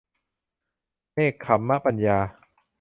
[1.13, 2.17] เนกขัมมะปัญญา